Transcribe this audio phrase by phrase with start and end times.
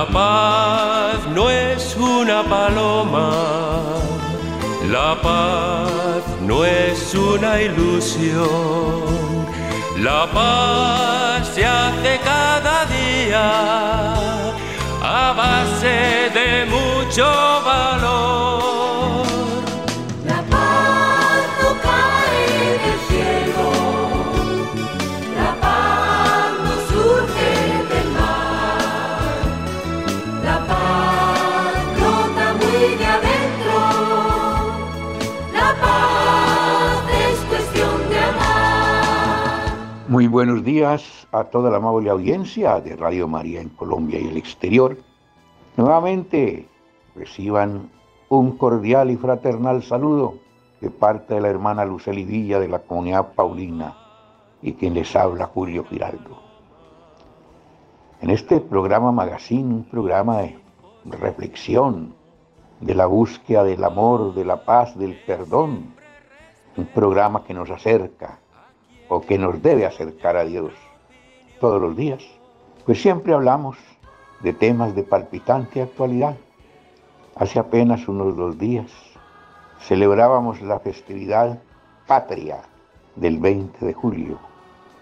[0.00, 3.32] La paz no es una paloma,
[4.88, 8.46] la paz no es una ilusión,
[9.98, 14.14] la paz se hace cada día
[15.02, 17.26] a base de mucho
[17.66, 18.69] valor.
[40.20, 44.36] Muy buenos días a toda la amable audiencia de Radio María en Colombia y el
[44.36, 44.98] exterior.
[45.78, 46.68] Nuevamente
[47.16, 47.90] reciban
[48.28, 50.34] un cordial y fraternal saludo
[50.82, 53.96] de parte de la hermana Luceli Villa de la comunidad Paulina
[54.60, 56.36] y quien les habla Julio Giraldo.
[58.20, 60.58] En este programa Magazine, un programa de
[61.06, 62.14] reflexión,
[62.80, 65.94] de la búsqueda del amor, de la paz, del perdón,
[66.76, 68.38] un programa que nos acerca
[69.10, 70.72] o que nos debe acercar a Dios
[71.58, 72.22] todos los días,
[72.86, 73.76] pues siempre hablamos
[74.40, 76.36] de temas de palpitante actualidad.
[77.34, 78.90] Hace apenas unos dos días
[79.80, 81.60] celebrábamos la festividad
[82.06, 82.62] patria
[83.16, 84.38] del 20 de julio,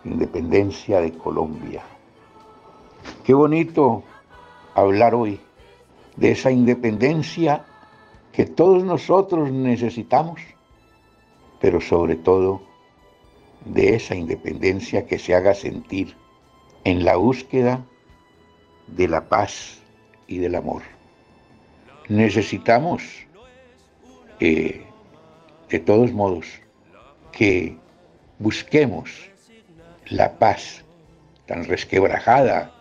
[0.04, 1.82] independencia de Colombia.
[3.24, 4.02] Qué bonito
[4.74, 5.38] hablar hoy
[6.16, 7.62] de esa independencia
[8.32, 10.40] que todos nosotros necesitamos,
[11.60, 12.67] pero sobre todo
[13.64, 16.14] de esa independencia que se haga sentir
[16.84, 17.84] en la búsqueda
[18.86, 19.80] de la paz
[20.26, 20.82] y del amor.
[22.08, 23.02] Necesitamos,
[24.40, 24.84] eh,
[25.68, 26.46] de todos modos,
[27.32, 27.76] que
[28.38, 29.30] busquemos
[30.06, 30.84] la paz
[31.46, 32.72] tan resquebrajada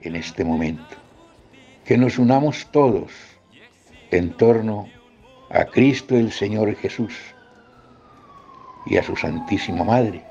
[0.00, 0.96] en este momento.
[1.84, 3.12] Que nos unamos todos
[4.10, 4.88] en torno
[5.50, 7.35] a Cristo el Señor Jesús
[8.86, 10.22] y a su Santísima Madre,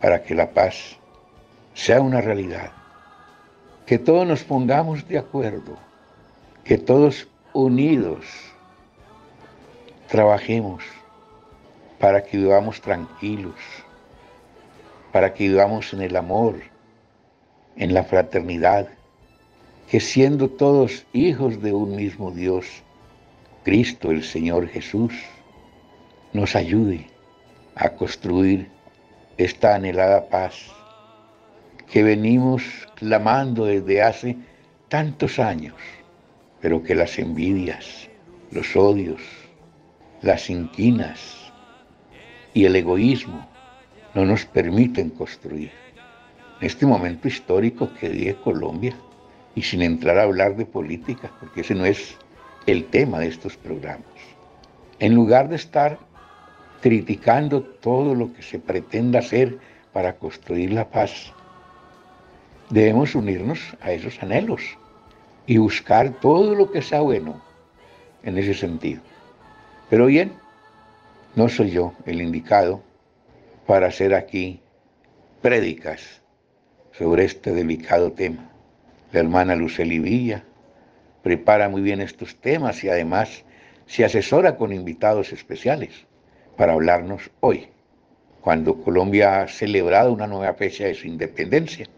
[0.00, 0.96] para que la paz
[1.74, 2.72] sea una realidad.
[3.84, 5.76] Que todos nos pongamos de acuerdo,
[6.64, 8.24] que todos unidos
[10.08, 10.82] trabajemos
[11.98, 13.54] para que vivamos tranquilos,
[15.12, 16.56] para que vivamos en el amor,
[17.76, 18.88] en la fraternidad,
[19.88, 22.82] que siendo todos hijos de un mismo Dios,
[23.64, 25.12] Cristo el Señor Jesús,
[26.32, 27.15] nos ayude
[27.76, 28.68] a construir
[29.36, 30.54] esta anhelada paz
[31.90, 32.62] que venimos
[32.96, 34.36] clamando desde hace
[34.88, 35.74] tantos años,
[36.60, 38.08] pero que las envidias,
[38.50, 39.20] los odios,
[40.22, 41.52] las inquinas
[42.54, 43.46] y el egoísmo
[44.14, 45.70] no nos permiten construir.
[46.60, 48.96] En este momento histórico que vive Colombia,
[49.54, 52.16] y sin entrar a hablar de política, porque ese no es
[52.66, 54.06] el tema de estos programas,
[54.98, 55.98] en lugar de estar
[56.86, 59.58] criticando todo lo que se pretenda hacer
[59.92, 61.32] para construir la paz,
[62.70, 64.62] debemos unirnos a esos anhelos
[65.48, 67.42] y buscar todo lo que sea bueno
[68.22, 69.02] en ese sentido.
[69.90, 70.34] Pero bien,
[71.34, 72.80] no soy yo el indicado
[73.66, 74.60] para hacer aquí
[75.42, 76.22] prédicas
[76.92, 78.48] sobre este delicado tema.
[79.10, 80.44] La hermana Luceli Villa
[81.24, 83.42] prepara muy bien estos temas y además
[83.86, 86.06] se asesora con invitados especiales
[86.56, 87.68] para hablarnos hoy,
[88.40, 91.88] cuando Colombia ha celebrado una nueva fecha de su independencia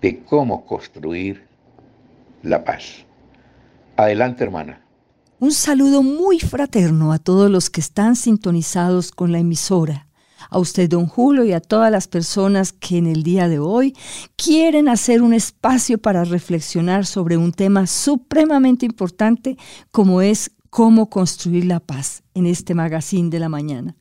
[0.00, 1.46] de cómo construir
[2.42, 3.04] la paz.
[3.96, 4.80] Adelante, hermana.
[5.40, 10.08] Un saludo muy fraterno a todos los que están sintonizados con la emisora.
[10.50, 13.94] A usted, don Julio, y a todas las personas que en el día de hoy
[14.36, 19.56] quieren hacer un espacio para reflexionar sobre un tema supremamente importante
[19.90, 23.96] como es cómo construir la paz en este magazine de la mañana.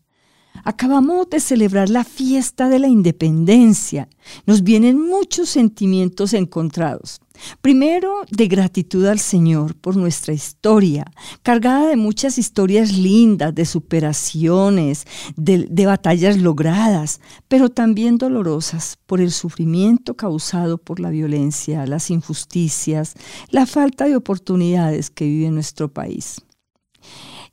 [0.64, 4.10] Acabamos de celebrar la fiesta de la independencia.
[4.46, 7.20] Nos vienen muchos sentimientos encontrados.
[7.62, 11.06] Primero, de gratitud al Señor por nuestra historia,
[11.44, 15.06] cargada de muchas historias lindas, de superaciones,
[15.36, 22.10] de, de, batallas logradas, pero también dolorosas por el sufrimiento causado por la violencia, las
[22.10, 23.14] injusticias,
[23.52, 26.42] la falta de oportunidades que vive nuestro país.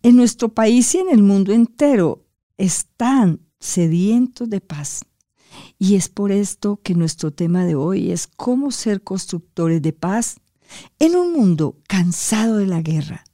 [0.05, 2.27] En nuestro país y en el mundo entero
[2.59, 5.01] están sedientos de paz.
[5.79, 10.37] Y es por esto que nuestro tema de hoy es cómo ser constructores de paz
[10.99, 13.25] en un mundo cansado de la guerra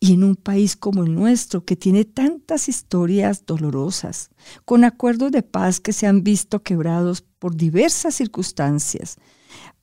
[0.00, 4.30] y en un país como el nuestro que tiene tantas historias dolorosas,
[4.64, 9.18] con acuerdos de paz que se han visto quebrados por diversas circunstancias,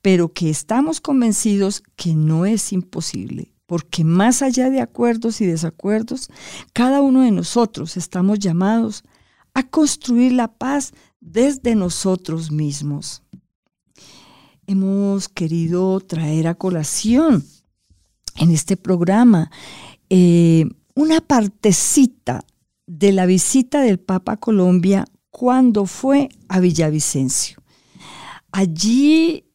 [0.02, 6.29] pero que estamos convencidos que no es imposible, porque más allá de acuerdos y desacuerdos,
[6.73, 9.03] cada uno de nosotros estamos llamados
[9.53, 13.23] a construir la paz desde nosotros mismos.
[14.67, 17.44] Hemos querido traer a colación
[18.35, 19.51] en este programa
[20.09, 22.44] eh, una partecita
[22.88, 27.62] de la visita del Papa a Colombia cuando fue a Villavicencio.
[28.51, 29.45] Allí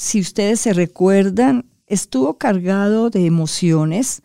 [0.00, 4.22] si ustedes se recuerdan, estuvo cargado de emociones.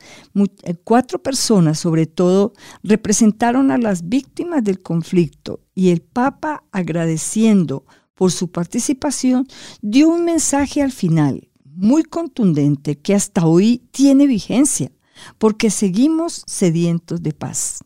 [0.64, 2.54] Eh, cuatro personas, sobre todo,
[2.84, 9.48] representaron a las víctimas del conflicto y el Papa, agradeciendo por su participación,
[9.82, 14.92] dio un mensaje al final muy contundente que hasta hoy tiene vigencia,
[15.38, 17.84] porque seguimos sedientos de paz.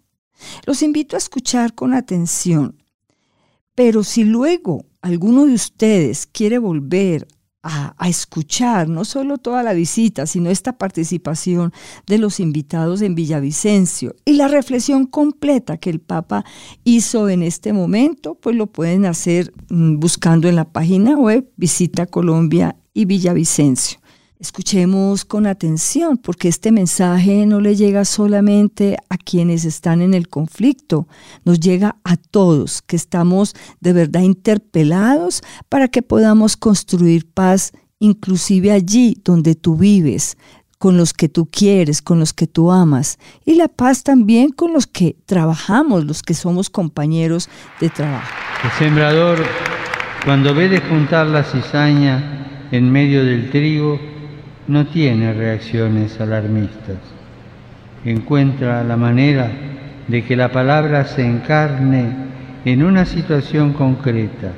[0.66, 2.84] Los invito a escuchar con atención,
[3.74, 7.28] pero si luego alguno de ustedes quiere volver
[7.62, 11.74] a, escuchar no solo toda la visita, sino esta participación
[12.08, 16.46] de los invitados en Villavicencio y la reflexión completa que el Papa
[16.84, 22.06] hizo en este momento, pues lo pueden hacer mm, buscando en la página web Visita
[22.06, 23.99] Colombia y Villavicencio.
[24.42, 30.30] Escuchemos con atención, porque este mensaje no le llega solamente a quienes están en el
[30.30, 31.10] conflicto,
[31.44, 38.72] nos llega a todos que estamos de verdad interpelados para que podamos construir paz, inclusive
[38.72, 40.38] allí donde tú vives,
[40.78, 44.72] con los que tú quieres, con los que tú amas, y la paz también con
[44.72, 47.50] los que trabajamos, los que somos compañeros
[47.82, 48.34] de trabajo.
[48.64, 49.44] El sembrador,
[50.24, 54.00] cuando ve de juntar la cizaña en medio del trigo,
[54.70, 56.98] no tiene reacciones alarmistas.
[58.06, 59.50] Encuentra la manera
[60.08, 62.14] de que la palabra se encarne
[62.66, 64.52] en una situación concreta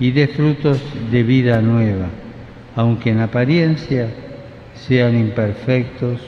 [0.00, 0.82] y dé frutos
[1.12, 2.06] de vida nueva,
[2.74, 4.08] aunque en apariencia
[4.74, 6.20] sean imperfectos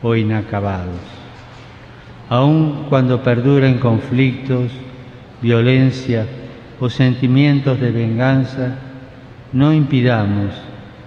[0.00, 1.00] o inacabados.
[2.28, 4.70] Aun cuando perduren conflictos,
[5.42, 6.26] violencia
[6.78, 8.76] o sentimientos de venganza,
[9.52, 10.65] no impidamos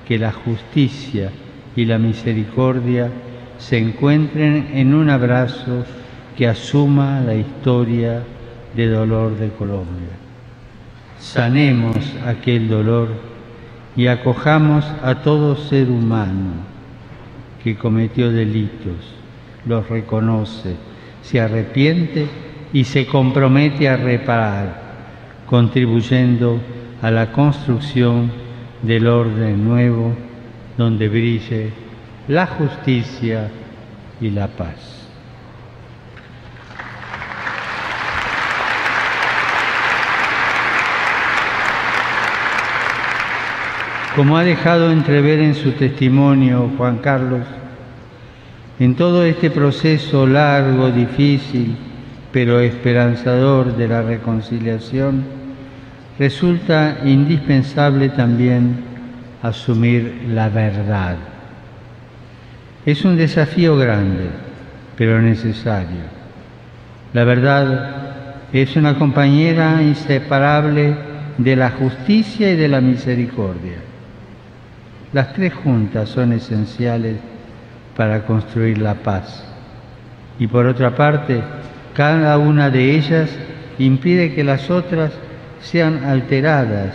[0.10, 1.30] que la justicia
[1.76, 3.12] y la misericordia
[3.60, 5.86] se encuentren en un abrazo
[6.36, 8.24] que asuma la historia
[8.76, 10.10] de dolor de Colombia.
[11.20, 11.96] Sanemos
[12.26, 13.10] aquel dolor
[13.96, 16.54] y acojamos a todo ser humano
[17.64, 19.14] que cometió delitos,
[19.68, 20.76] los reconoce,
[21.22, 22.26] se arrepiente
[22.74, 24.82] y se compromete a reparar,
[25.46, 26.60] contribuyendo
[27.00, 28.49] a la construcción
[28.82, 30.14] del orden nuevo
[30.78, 31.72] donde brille
[32.28, 33.50] la justicia
[34.22, 35.00] y la paz.
[44.16, 47.46] Como ha dejado entrever en su testimonio Juan Carlos,
[48.80, 51.76] en todo este proceso largo, difícil,
[52.32, 55.39] pero esperanzador de la reconciliación,
[56.20, 58.76] resulta indispensable también
[59.42, 61.16] asumir la verdad.
[62.86, 64.28] Es un desafío grande,
[64.98, 66.20] pero necesario.
[67.14, 70.94] La verdad es una compañera inseparable
[71.38, 73.78] de la justicia y de la misericordia.
[75.14, 77.16] Las tres juntas son esenciales
[77.96, 79.46] para construir la paz.
[80.38, 81.42] Y por otra parte,
[81.94, 83.30] cada una de ellas
[83.78, 85.12] impide que las otras
[85.62, 86.94] sean alteradas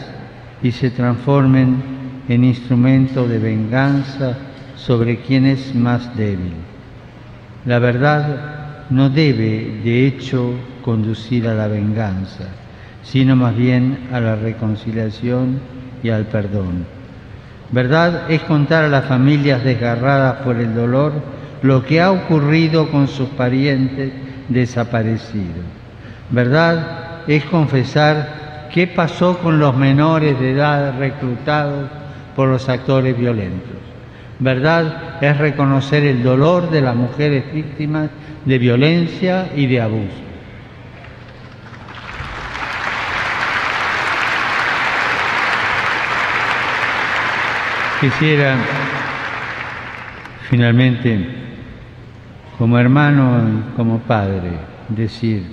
[0.63, 1.83] y se transformen
[2.29, 4.37] en instrumento de venganza
[4.77, 6.55] sobre quien es más débil.
[7.67, 10.53] La verdad no debe, de hecho,
[10.83, 12.45] conducir a la venganza,
[13.03, 15.61] sino más bien a la reconciliación
[16.03, 16.87] y al perdón.
[17.71, 21.13] Verdad es contar a las familias desgarradas por el dolor
[21.63, 24.13] lo que ha ocurrido con sus parientes
[24.49, 25.65] desaparecidos.
[26.31, 28.44] Verdad es confesar
[28.75, 31.89] ¿Qué pasó con los menores de edad reclutados
[32.35, 33.77] por los actores violentos?
[34.41, 38.11] Verdad es reconocer el dolor de las mujeres víctimas
[38.45, 40.09] de violencia y de abuso.
[48.01, 48.57] Quisiera
[50.51, 51.29] finalmente,
[52.59, 54.51] como hermano y como padre,
[54.89, 55.45] decir,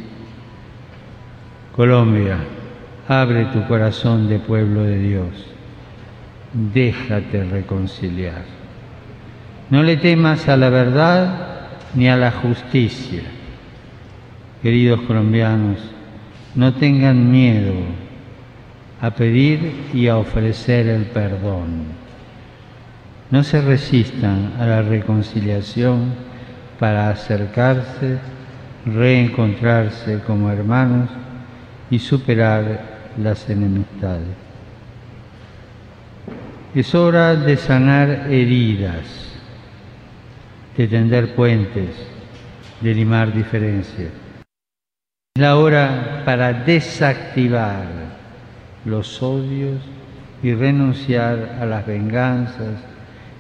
[1.76, 2.40] Colombia,
[3.12, 5.46] Abre tu corazón de pueblo de Dios.
[6.54, 8.44] Déjate reconciliar.
[9.70, 13.24] No le temas a la verdad ni a la justicia.
[14.62, 15.80] Queridos colombianos,
[16.56, 17.74] no tengan miedo
[19.02, 21.88] a pedir y a ofrecer el perdón.
[23.30, 26.14] No se resistan a la reconciliación
[26.80, 28.20] para acercarse,
[28.86, 31.10] reencontrarse como hermanos
[31.90, 34.36] y superar las enemistades.
[36.74, 39.06] Es hora de sanar heridas,
[40.78, 41.90] de tender puentes,
[42.80, 44.12] de limar diferencias.
[45.36, 47.86] Es la hora para desactivar
[48.86, 49.82] los odios
[50.42, 52.80] y renunciar a las venganzas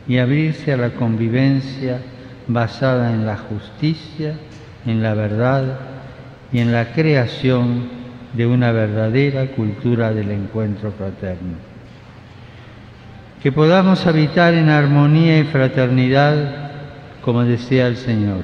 [0.07, 1.99] y abrirse a la convivencia
[2.47, 4.35] basada en la justicia,
[4.85, 5.79] en la verdad
[6.51, 8.00] y en la creación
[8.33, 11.71] de una verdadera cultura del encuentro fraterno
[13.41, 16.69] que podamos habitar en armonía y fraternidad
[17.21, 18.43] como desea el Señor.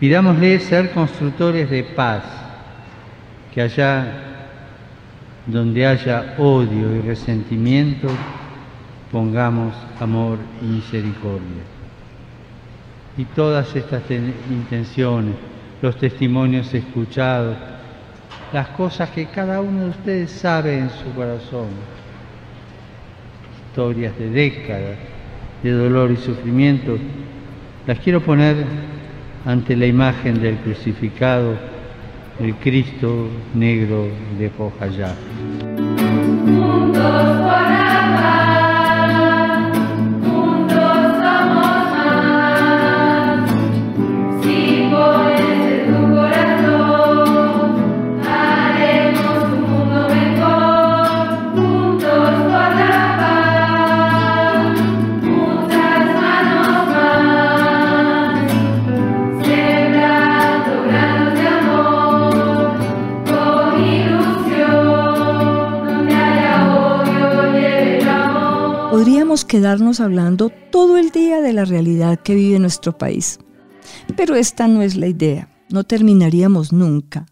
[0.00, 2.24] Pidámosle ser constructores de paz,
[3.54, 4.06] que allá
[5.46, 8.08] donde haya odio y resentimiento,
[9.12, 11.62] pongamos amor y misericordia.
[13.16, 15.34] Y todas estas intenciones,
[15.80, 17.56] los testimonios escuchados,
[18.52, 21.68] las cosas que cada uno de ustedes sabe en su corazón,
[23.68, 24.98] historias de décadas
[25.62, 26.96] de dolor y sufrimiento,
[27.86, 28.56] las quiero poner
[29.44, 31.56] ante la imagen del crucificado,
[32.40, 34.50] el Cristo negro de
[68.90, 69.46] Jojayá.
[69.46, 73.38] quedarnos hablando todo el día de la realidad que vive nuestro país.
[74.16, 77.26] Pero esta no es la idea, no terminaríamos nunca.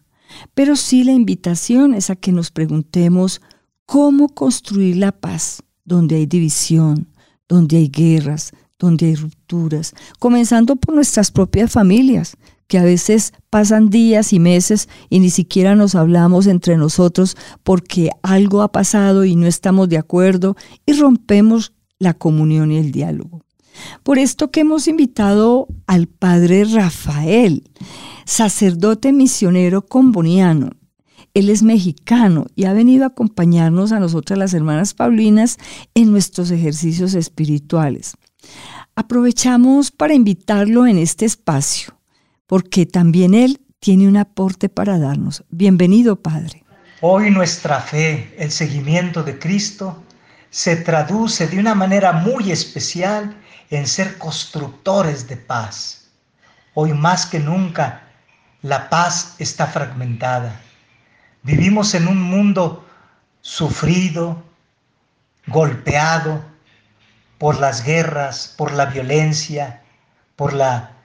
[0.53, 3.41] Pero sí la invitación es a que nos preguntemos
[3.85, 7.07] cómo construir la paz donde hay división,
[7.47, 12.37] donde hay guerras, donde hay rupturas, comenzando por nuestras propias familias,
[12.69, 18.11] que a veces pasan días y meses y ni siquiera nos hablamos entre nosotros porque
[18.21, 23.41] algo ha pasado y no estamos de acuerdo y rompemos la comunión y el diálogo.
[24.03, 27.63] Por esto que hemos invitado al padre Rafael,
[28.25, 30.69] sacerdote misionero comboniano.
[31.33, 35.57] Él es mexicano y ha venido a acompañarnos a nosotras las hermanas Paulinas
[35.95, 38.13] en nuestros ejercicios espirituales.
[38.95, 41.98] Aprovechamos para invitarlo en este espacio,
[42.49, 45.43] porque también él tiene un aporte para darnos.
[45.51, 46.65] Bienvenido, Padre.
[46.99, 50.03] Hoy nuestra fe, el seguimiento de Cristo,
[50.49, 53.37] se traduce de una manera muy especial
[53.69, 56.09] en ser constructores de paz.
[56.73, 58.07] Hoy más que nunca
[58.63, 60.59] la paz está fragmentada.
[61.43, 62.83] Vivimos en un mundo
[63.41, 64.41] sufrido,
[65.45, 66.43] golpeado
[67.37, 69.83] por las guerras, por la violencia,
[70.35, 70.98] por la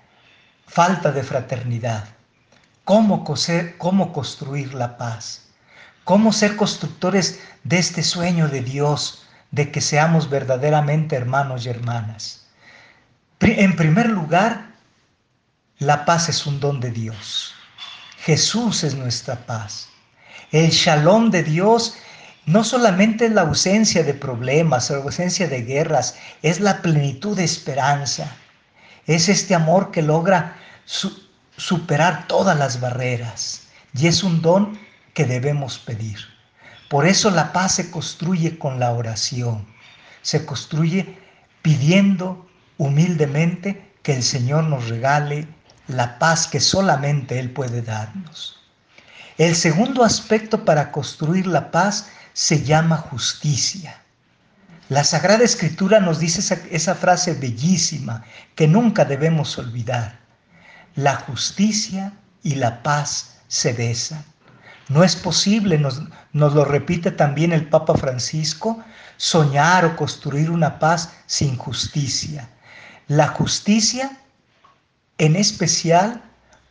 [0.66, 2.04] falta de fraternidad.
[2.84, 5.48] ¿Cómo, coser, cómo construir la paz?
[6.04, 12.46] ¿Cómo ser constructores de este sueño de Dios de que seamos verdaderamente hermanos y hermanas.
[13.40, 14.66] En primer lugar,
[15.78, 17.54] la paz es un don de Dios.
[18.18, 19.88] Jesús es nuestra paz.
[20.50, 21.94] El shalom de Dios
[22.46, 27.44] no solamente es la ausencia de problemas, la ausencia de guerras, es la plenitud de
[27.44, 28.34] esperanza.
[29.06, 30.56] Es este amor que logra
[31.56, 34.78] superar todas las barreras y es un don
[35.12, 36.18] que debemos pedir.
[36.88, 39.66] Por eso la paz se construye con la oración.
[40.22, 41.18] Se construye
[41.62, 45.48] pidiendo humildemente que el Señor nos regale
[45.88, 48.60] la paz que solamente Él puede darnos.
[49.38, 54.03] El segundo aspecto para construir la paz se llama justicia.
[54.90, 58.22] La Sagrada Escritura nos dice esa, frase bellísima
[58.54, 60.20] que nunca debemos olvidar.
[60.94, 62.12] La justicia
[62.42, 64.22] y la paz se besan.
[64.88, 68.84] No es posible, nos, lo repite también el Papa Francisco,
[69.16, 72.50] soñar o construir una paz sin justicia.
[73.08, 74.18] La justicia
[75.16, 76.22] en especial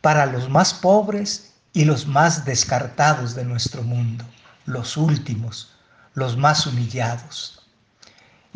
[0.02, 4.24] para los más pobres y los más descartados de nuestro mundo,
[4.66, 5.74] los últimos,
[6.14, 7.63] los más humillados.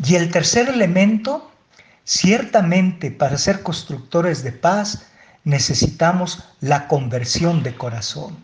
[0.03, 1.51] Y el tercer elemento,
[2.03, 5.07] ciertamente para ser constructores de paz
[5.43, 8.37] necesitamos la conversión de corazón.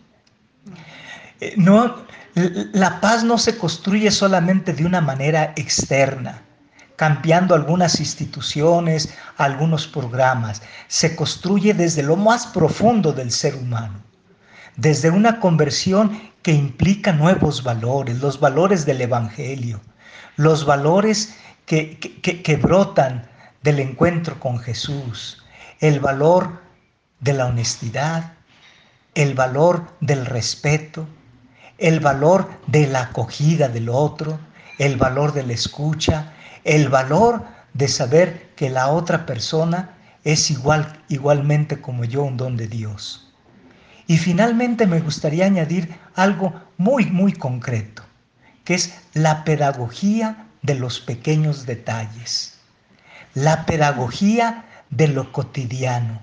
[1.40, 6.42] Eh, no, la paz no se construye solamente de una manera externa,
[6.96, 10.62] cambiando algunas instituciones, algunos programas.
[10.88, 14.02] Se construye desde lo más profundo del ser humano,
[14.76, 19.80] desde una conversión que implica nuevos valores, los valores del Evangelio,
[20.36, 21.34] los valores
[21.66, 23.28] que, brotan
[23.62, 25.44] del encuentro con Jesús,
[25.80, 26.62] el valor
[27.20, 28.34] de la honestidad,
[29.14, 31.06] el valor del respeto,
[31.78, 34.38] el valor de la acogida del otro,
[34.78, 36.32] el valor de la escucha,
[36.64, 37.44] el valor
[37.74, 39.90] de saber que la otra persona
[40.24, 43.32] es igual, igualmente como yo un don de Dios.
[44.06, 48.02] Y finalmente me gustaría añadir algo muy, muy concreto,
[48.64, 52.54] que es la pedagogía de los pequeños detalles,
[53.34, 56.20] la pedagogía de lo cotidiano.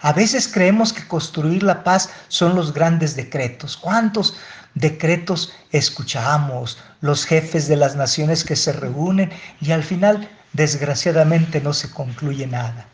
[0.00, 3.76] A veces creemos que construir la paz son los grandes decretos.
[3.76, 4.36] ¿Cuántos
[4.74, 9.30] decretos escuchamos, los jefes de las naciones que se reúnen
[9.60, 12.86] y al final, desgraciadamente, no se concluye nada.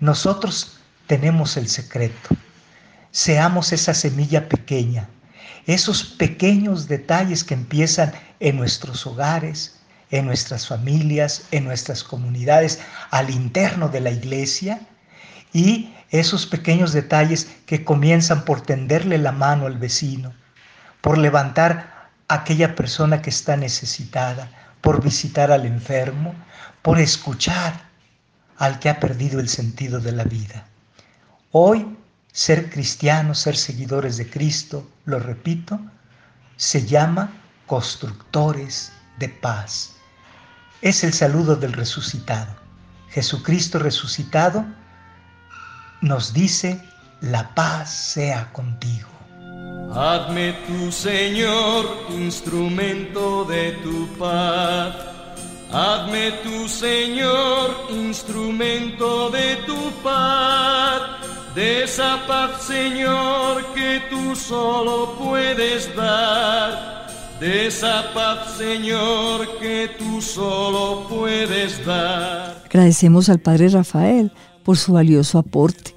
[0.00, 2.36] Nosotros tenemos el secreto.
[3.10, 5.08] Seamos esa semilla pequeña,
[5.66, 9.75] esos pequeños detalles que empiezan en nuestros hogares,
[10.10, 14.80] en nuestras familias, en nuestras comunidades, al interno de la iglesia,
[15.52, 20.34] y esos pequeños detalles que comienzan por tenderle la mano al vecino,
[21.00, 26.34] por levantar a aquella persona que está necesitada, por visitar al enfermo,
[26.82, 27.86] por escuchar
[28.58, 30.66] al que ha perdido el sentido de la vida.
[31.50, 31.96] Hoy,
[32.32, 35.80] ser cristianos, ser seguidores de Cristo, lo repito,
[36.56, 37.32] se llama
[37.66, 39.95] constructores de paz.
[40.82, 42.54] Es el saludo del resucitado.
[43.10, 44.64] Jesucristo resucitado
[46.02, 46.82] nos dice,
[47.20, 49.08] la paz sea contigo.
[49.94, 54.94] Hazme tu Señor instrumento de tu paz.
[55.72, 61.00] Hazme tu Señor instrumento de tu paz.
[61.54, 67.05] De esa paz, Señor, que tú solo puedes dar.
[67.40, 72.62] De esa paz, Señor, que tú solo puedes dar.
[72.64, 74.32] Agradecemos al Padre Rafael
[74.64, 75.94] por su valioso aporte.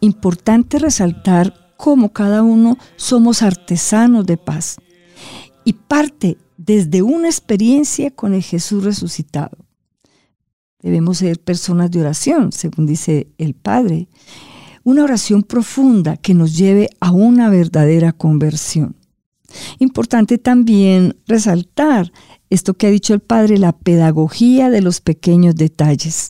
[0.00, 4.78] Importante resaltar cómo cada uno somos artesanos de paz
[5.62, 9.58] y parte desde una experiencia con el Jesús resucitado.
[10.80, 14.08] Debemos ser personas de oración, según dice el Padre,
[14.84, 18.97] una oración profunda que nos lleve a una verdadera conversión.
[19.78, 22.12] Importante también resaltar
[22.50, 26.28] esto que ha dicho el Padre, la pedagogía de los pequeños detalles.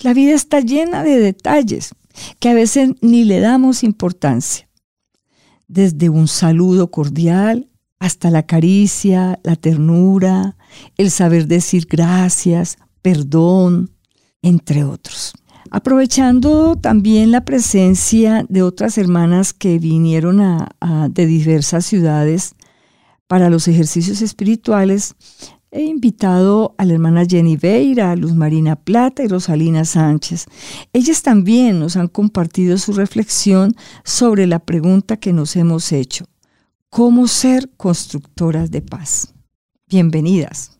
[0.00, 1.94] La vida está llena de detalles
[2.38, 4.68] que a veces ni le damos importancia.
[5.66, 10.56] Desde un saludo cordial hasta la caricia, la ternura,
[10.96, 13.90] el saber decir gracias, perdón,
[14.42, 15.32] entre otros.
[15.74, 20.40] Aprovechando también la presencia de otras hermanas que vinieron
[21.10, 22.54] de diversas ciudades
[23.26, 25.16] para los ejercicios espirituales,
[25.72, 30.46] He invitado a la hermana Jenny Veira, Luz Marina Plata y Rosalina Sánchez.
[30.92, 36.26] Ellas también nos han compartido su reflexión sobre la pregunta que nos hemos hecho.
[36.88, 39.34] ¿Cómo ser constructoras de paz?
[39.88, 40.78] Bienvenidas.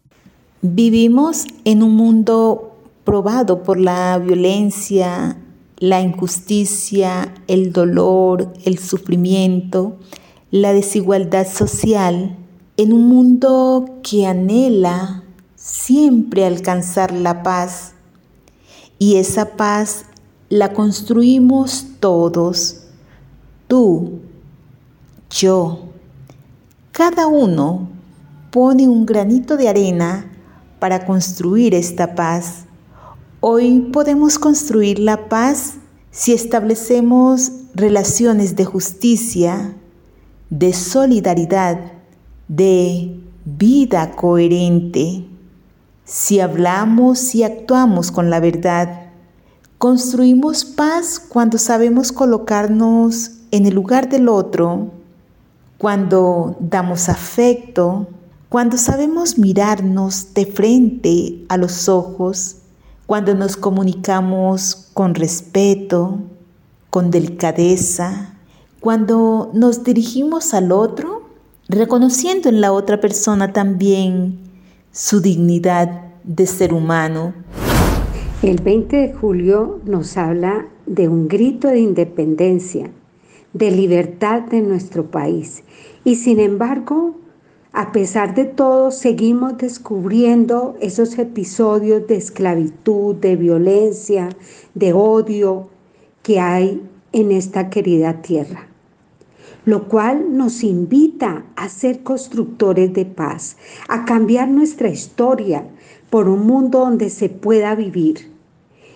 [0.63, 2.74] Vivimos en un mundo
[3.05, 5.39] probado por la violencia,
[5.79, 9.99] la injusticia, el dolor, el sufrimiento,
[10.51, 12.37] la desigualdad social
[12.77, 15.23] en un mundo que anhela
[15.55, 17.93] siempre alcanzar la paz.
[18.99, 20.05] Y esa paz
[20.49, 22.85] la construimos todos,
[23.67, 24.21] tú,
[25.31, 25.81] yo.
[26.93, 27.89] Cada uno
[28.51, 30.31] pone un granito de arena
[30.79, 32.64] para construir esta paz.
[33.47, 35.75] Hoy podemos construir la paz
[36.11, 39.77] si establecemos relaciones de justicia,
[40.49, 41.79] de solidaridad,
[42.49, 45.27] de vida coherente.
[46.07, 49.11] Si hablamos y actuamos con la verdad,
[49.77, 54.91] construimos paz cuando sabemos colocarnos en el lugar del otro,
[55.77, 58.07] cuando damos afecto,
[58.49, 62.63] cuando sabemos mirarnos de frente a los ojos,
[63.07, 66.21] cuando nos comunicamos con respeto,
[66.91, 68.35] con delicadeza,
[68.81, 71.23] cuando nos dirigimos al otro
[71.69, 74.39] reconociendo en la otra persona también
[74.93, 77.35] su dignidad de ser humano.
[78.43, 82.91] El 20 de julio nos habla de un grito de independencia,
[83.53, 85.63] de libertad de nuestro país.
[86.05, 87.17] Y sin embargo,
[87.75, 94.29] a pesar de todo, seguimos descubriendo esos episodios de esclavitud, de violencia,
[94.75, 95.69] de odio
[96.23, 96.81] que hay
[97.13, 98.69] en esta querida tierra
[99.65, 103.57] lo cual nos invita a ser constructores de paz,
[103.89, 105.67] a cambiar nuestra historia
[106.11, 108.31] por un mundo donde se pueda vivir.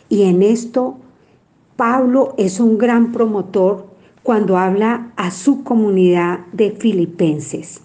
[0.08, 0.98] Y en esto
[1.76, 3.86] Pablo es un gran promotor
[4.22, 7.80] cuando habla a su comunidad de filipenses.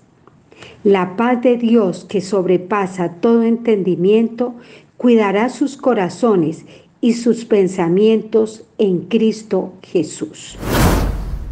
[0.84, 4.56] La paz de Dios que sobrepasa todo entendimiento
[4.98, 6.66] cuidará sus corazones
[7.02, 10.58] y sus pensamientos en Cristo Jesús.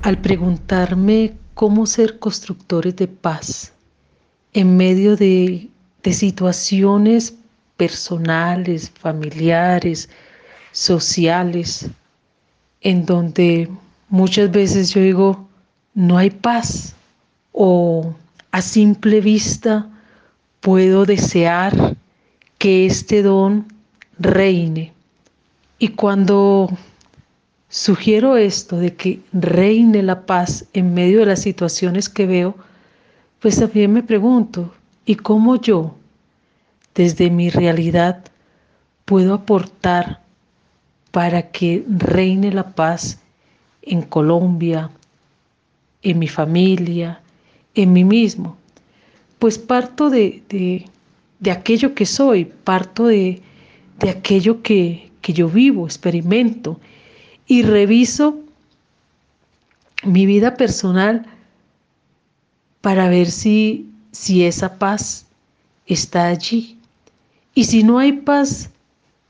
[0.01, 3.73] Al preguntarme cómo ser constructores de paz
[4.53, 5.69] en medio de,
[6.03, 7.35] situaciones
[7.77, 10.09] personales, familiares,
[10.71, 11.89] sociales,
[12.81, 13.69] en donde
[14.09, 15.47] muchas veces yo digo,
[15.93, 16.95] no hay paz
[17.51, 18.15] o
[18.51, 19.87] a simple vista
[20.59, 21.95] puedo desear
[22.57, 23.65] que este don
[24.19, 24.93] reine.
[25.79, 26.69] Y cuando
[27.69, 32.55] sugiero esto de que reine la paz en medio de las situaciones que veo,
[33.39, 34.73] pues también me pregunto,
[35.05, 35.95] ¿y cómo yo,
[36.93, 38.23] desde mi realidad,
[39.05, 40.21] puedo aportar
[41.11, 43.19] para que reine la paz
[43.81, 44.91] en Colombia,
[46.03, 47.21] en mi familia,
[47.75, 48.57] en mí mismo?
[49.39, 50.43] Pues parto de,
[51.39, 53.41] de, aquello que soy, parto de,
[53.99, 56.79] de aquello que, que yo vivo, experimento
[57.47, 58.39] y reviso
[60.03, 61.25] mi vida personal
[62.81, 65.27] para ver si, si esa paz
[65.85, 66.77] está allí.
[67.53, 68.69] Y si no hay paz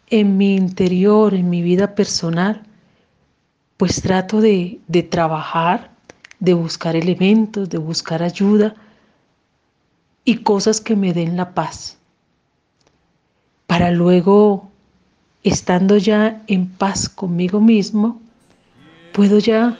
[0.07, 2.63] en mi interior, en mi vida personal,
[3.77, 5.91] pues trato de, de trabajar,
[6.41, 8.75] de buscar elementos, de buscar ayuda
[10.25, 11.97] y cosas que me den la paz,
[13.67, 14.69] para luego
[15.43, 18.19] estando ya en paz conmigo mismo,
[19.13, 19.77] puedo ya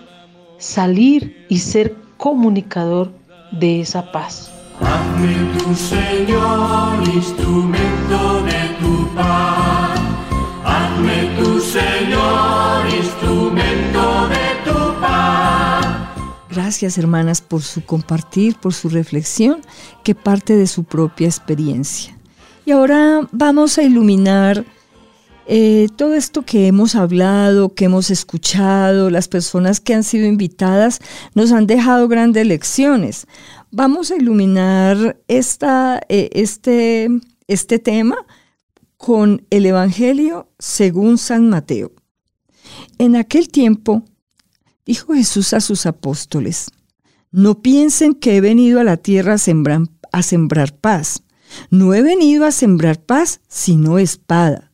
[0.60, 3.12] salir y ser comunicador
[3.52, 4.52] de esa paz.
[4.80, 10.00] Hazme tu Señor instrumento de tu paz.
[10.64, 13.61] Hazme Señor instrumento
[16.72, 19.60] Gracias hermanas por su compartir, por su reflexión,
[20.06, 22.18] que parte de su propia experiencia.
[22.66, 24.64] Y ahora vamos a iluminar
[25.48, 31.02] eh, todo esto que hemos hablado, que hemos escuchado, las personas que han sido invitadas,
[31.36, 33.28] nos han dejado grandes lecciones.
[33.70, 37.10] Vamos a iluminar esta, eh, este,
[37.48, 38.16] este tema
[38.96, 41.92] con el Evangelio según San Mateo.
[42.98, 44.06] En aquel tiempo,
[44.86, 46.72] dijo Jesús a sus apóstoles,
[47.32, 51.24] no piensen que he venido a la tierra a sembrar, paz.
[51.70, 54.70] No he venido a sembrar paz, sino espada.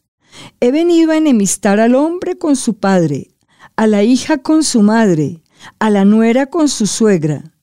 [0.59, 3.29] He venido a enemistar al hombre con su padre,
[3.75, 5.43] a la hija con su madre,
[5.77, 7.53] a la nuera con su suegra.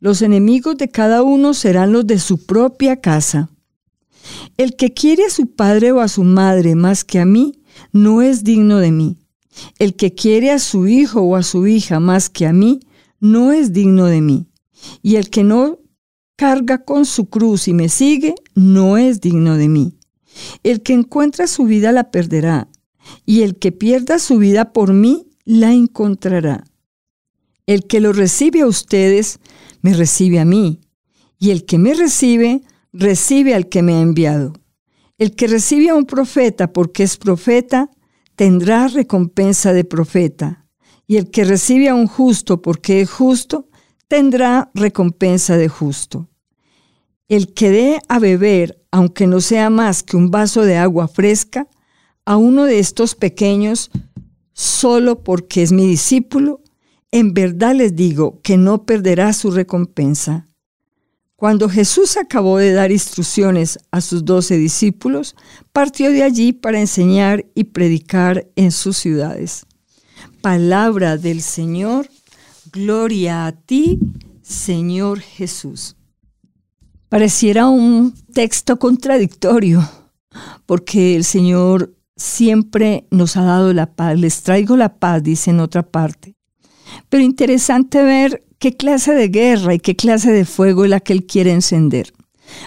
[0.00, 3.50] Los enemigos de cada uno serán los de su propia casa.
[4.56, 7.60] El que quiere a su padre o a su madre más que a mí,
[7.92, 9.18] no es digno de mí.
[9.78, 12.80] El que quiere a su hijo o a su hija más que a mí,
[13.20, 14.46] no es digno de mí.
[15.02, 15.78] Y el que no
[16.36, 19.98] carga con su cruz y me sigue, no es digno de mí.
[20.62, 22.68] El que encuentra su vida la perderá,
[23.26, 26.64] y el que pierda su vida por mí la encontrará.
[27.66, 29.40] El que lo recibe a ustedes,
[29.82, 30.80] me recibe a mí,
[31.38, 34.52] y el que me recibe, recibe al que me ha enviado.
[35.18, 37.90] El que recibe a un profeta porque es profeta,
[38.38, 40.64] tendrá recompensa de profeta,
[41.08, 43.68] y el que recibe a un justo porque es justo,
[44.06, 46.28] tendrá recompensa de justo.
[47.26, 51.66] El que dé a beber, aunque no sea más que un vaso de agua fresca,
[52.24, 53.90] a uno de estos pequeños,
[54.52, 56.62] solo porque es mi discípulo,
[57.10, 60.47] en verdad les digo que no perderá su recompensa.
[61.38, 65.36] Cuando Jesús acabó de dar instrucciones a sus doce discípulos,
[65.72, 69.64] partió de allí para enseñar y predicar en sus ciudades.
[70.42, 72.10] Palabra del Señor,
[72.72, 74.00] gloria a ti,
[74.42, 75.94] Señor Jesús.
[77.08, 79.88] Pareciera un texto contradictorio,
[80.66, 84.18] porque el Señor siempre nos ha dado la paz.
[84.18, 86.37] Les traigo la paz, dice en otra parte.
[87.08, 91.12] Pero interesante ver qué clase de guerra y qué clase de fuego es la que
[91.12, 92.12] Él quiere encender.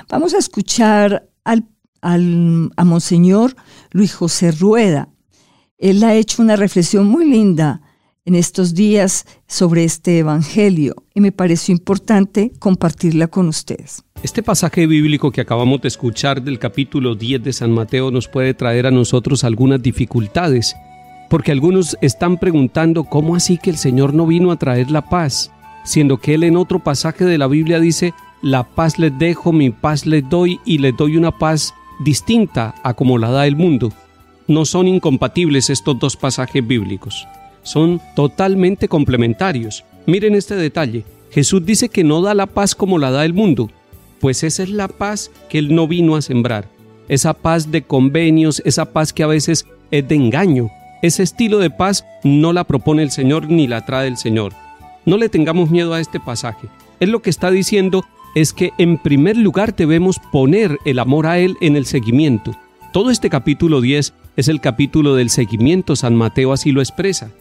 [0.10, 1.68] Vamos a escuchar al,
[2.02, 3.56] a Monseñor
[3.92, 5.10] Luis José Rueda.
[5.78, 7.82] Él ha hecho una reflexión muy linda
[8.26, 14.04] en estos días sobre este Evangelio y me pareció importante compartirla con ustedes.
[14.22, 18.54] Este pasaje bíblico que acabamos de escuchar del capítulo 10 de San Mateo nos puede
[18.54, 20.76] traer a nosotros algunas dificultades,
[21.32, 25.52] porque algunos están preguntando cómo así que el Señor no vino a traer la paz,
[25.84, 28.14] siendo que Él en otro pasaje de la Biblia dice,
[28.44, 32.94] la paz les dejo, mi paz les doy y les doy una paz distinta a
[32.94, 33.92] como la da el mundo.
[34.48, 37.26] No son incompatibles estos dos pasajes bíblicos
[37.64, 39.84] son totalmente complementarios.
[40.06, 41.06] Miren este detalle.
[41.32, 43.70] Jesús dice que no da la paz como la da el mundo,
[44.20, 46.68] pues esa es la paz que Él no vino a sembrar.
[47.08, 50.70] Esa paz de convenios, esa paz que a veces es de engaño.
[51.02, 54.54] Ese estilo de paz no la propone el Señor ni la trae el Señor.
[55.06, 56.68] No le tengamos miedo a este pasaje.
[57.00, 61.40] Él lo que está diciendo es que en primer lugar debemos poner el amor a
[61.40, 62.56] Él en el seguimiento.
[62.94, 67.32] Todo este capítulo 10 es el capítulo del seguimiento, San Mateo así lo expresa.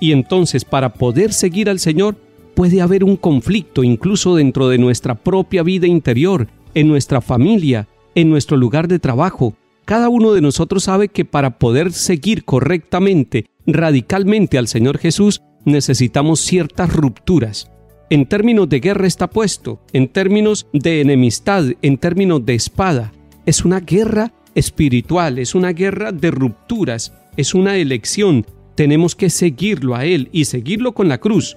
[0.00, 2.16] Y entonces para poder seguir al Señor
[2.54, 8.28] puede haber un conflicto incluso dentro de nuestra propia vida interior, en nuestra familia, en
[8.28, 9.54] nuestro lugar de trabajo.
[9.84, 16.40] Cada uno de nosotros sabe que para poder seguir correctamente, radicalmente al Señor Jesús, necesitamos
[16.40, 17.70] ciertas rupturas.
[18.10, 23.12] En términos de guerra está puesto, en términos de enemistad, en términos de espada.
[23.46, 29.94] Es una guerra espiritual, es una guerra de rupturas, es una elección tenemos que seguirlo
[29.94, 31.56] a Él y seguirlo con la cruz,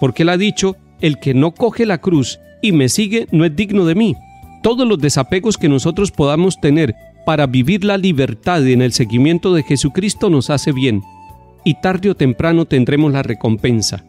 [0.00, 3.54] porque Él ha dicho, el que no coge la cruz y me sigue no es
[3.54, 4.14] digno de mí.
[4.62, 6.94] Todos los desapegos que nosotros podamos tener
[7.28, 11.02] para vivir la libertad en el seguimiento de Jesucristo nos hace bien,
[11.62, 14.02] y tarde o temprano tendremos la recompensa.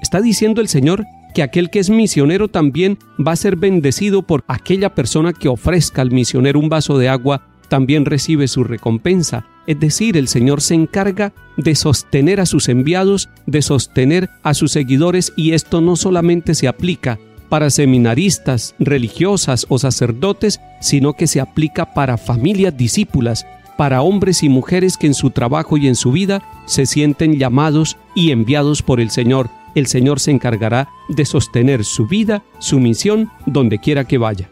[0.00, 1.04] Está diciendo el Señor
[1.34, 6.00] que aquel que es misionero también va a ser bendecido por aquella persona que ofrezca
[6.00, 9.46] al misionero un vaso de agua, también recibe su recompensa.
[9.66, 14.70] Es decir, el Señor se encarga de sostener a sus enviados, de sostener a sus
[14.70, 17.18] seguidores y esto no solamente se aplica
[17.50, 24.48] para seminaristas, religiosas o sacerdotes, sino que se aplica para familias discípulas, para hombres y
[24.48, 29.00] mujeres que en su trabajo y en su vida se sienten llamados y enviados por
[29.00, 29.50] el Señor.
[29.74, 34.48] El Señor se encargará de sostener su vida, su misión, donde quiera que vaya.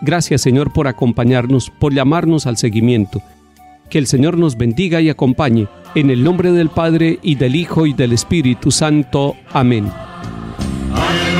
[0.00, 3.22] Gracias Señor por acompañarnos, por llamarnos al seguimiento.
[3.88, 5.68] Que el Señor nos bendiga y acompañe.
[5.94, 9.36] En el nombre del Padre y del Hijo y del Espíritu Santo.
[9.52, 9.90] Amén.
[10.94, 11.31] Para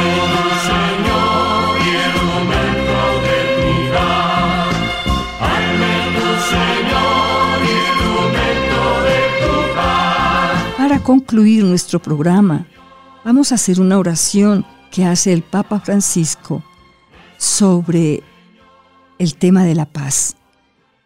[11.03, 12.67] concluir nuestro programa,
[13.25, 16.62] vamos a hacer una oración que hace el Papa Francisco
[17.38, 18.23] sobre
[19.19, 20.37] el tema de la paz.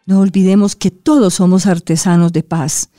[0.05, 2.89] No olvidemos que todos somos artesanos de paz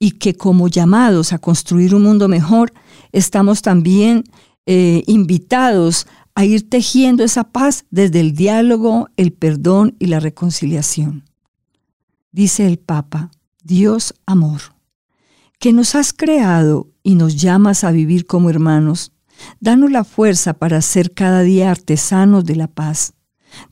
[0.00, 2.72] y que como llamados a construir un mundo mejor,
[3.12, 4.24] estamos también
[4.66, 11.24] eh, invitados a ir tejiendo esa paz desde el diálogo, el perdón y la reconciliación.
[12.32, 13.30] Dice el Papa,
[13.62, 14.77] Dios amor,
[15.58, 19.12] que nos has creado y nos llamas a vivir como hermanos,
[19.60, 23.14] danos la fuerza para ser cada día artesanos de la paz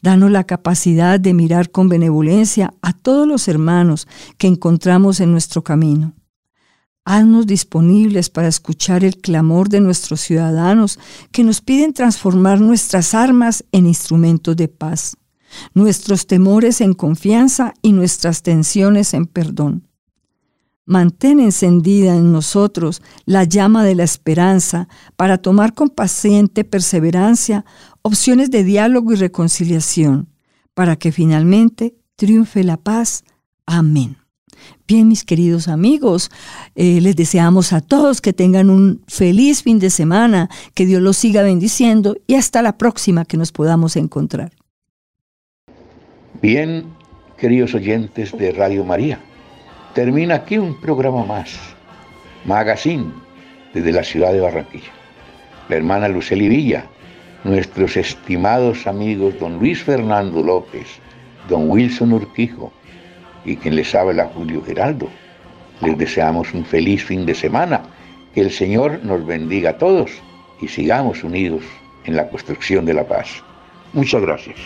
[0.02, 4.06] Danos la capacidad de mirar con benevolencia a todos los hermanos
[4.38, 6.14] que encontramos en nuestro camino.
[7.04, 10.98] Haznos disponibles para escuchar el clamor de nuestros ciudadanos
[11.30, 15.16] que nos piden transformar nuestras armas en instrumentos de paz,
[15.72, 19.86] nuestros temores en confianza y nuestras tensiones en perdón.
[20.86, 27.64] Mantén encendida en nosotros la llama de la esperanza para tomar con paciente perseverancia
[28.02, 30.28] opciones de diálogo y reconciliación,
[30.74, 33.24] para que finalmente triunfe la paz.
[33.66, 34.16] Amén.
[34.86, 36.30] Bien, mis queridos amigos,
[36.76, 41.16] eh, les deseamos a todos que tengan un feliz fin de semana, que Dios los
[41.16, 44.52] siga bendiciendo y hasta la próxima que nos podamos encontrar.
[46.40, 46.84] Bien,
[47.36, 49.20] queridos oyentes de Radio María,
[49.96, 51.58] termina aquí un programa más,
[52.44, 53.06] Magazine,
[53.72, 54.92] desde la ciudad de Barranquilla.
[55.70, 56.84] La hermana Luceli Villa
[57.44, 60.86] nuestros estimados amigos don Luis Fernando López,
[61.48, 62.70] don Wilson Urquijo
[63.46, 65.08] y quien les habla Julio Geraldo.
[65.80, 67.80] Les deseamos un feliz fin de semana,
[68.34, 70.10] que el Señor nos bendiga a todos
[70.60, 71.62] y sigamos unidos
[72.04, 73.42] en la construcción de la paz.
[73.94, 74.56] Muchas gracias.